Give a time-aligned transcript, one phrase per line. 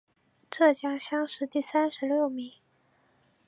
[0.49, 2.53] 浙江乡试第三十六名。